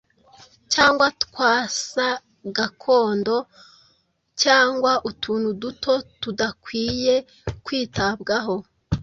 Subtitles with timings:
[0.73, 1.77] cyangwa' twas
[2.57, 3.35] gakondo,
[4.41, 7.15] cyangwa utuntu duto tudakwiye
[7.65, 8.55] kwitabwaho